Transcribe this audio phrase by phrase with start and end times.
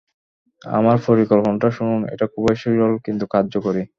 [0.61, 3.83] আমার পরিকল্পনাটা শুনুন, এটা খুবই সরল কিন্তু কার্যকরী।